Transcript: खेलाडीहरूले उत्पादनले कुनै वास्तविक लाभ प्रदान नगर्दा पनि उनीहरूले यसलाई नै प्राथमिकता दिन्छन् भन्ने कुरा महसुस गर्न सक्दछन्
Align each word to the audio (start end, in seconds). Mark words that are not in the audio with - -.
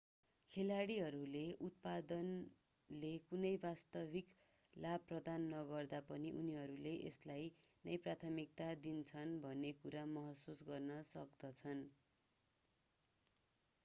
खेलाडीहरूले 0.49 1.41
उत्पादनले 1.65 3.11
कुनै 3.25 3.51
वास्तविक 3.65 4.31
लाभ 4.75 5.05
प्रदान 5.11 5.45
नगर्दा 5.51 5.99
पनि 6.09 6.33
उनीहरूले 6.39 6.95
यसलाई 6.95 7.45
नै 7.85 7.99
प्राथमिकता 8.07 8.71
दिन्छन् 8.83 9.37
भन्ने 9.47 9.75
कुरा 9.79 10.07
महसुस 10.15 10.67
गर्न 10.67 11.01
सक्दछन् 11.13 11.87